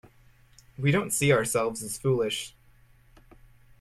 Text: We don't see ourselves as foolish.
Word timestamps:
We 0.79 0.89
don't 0.89 1.11
see 1.13 1.31
ourselves 1.31 1.83
as 1.83 1.95
foolish. 1.95 2.55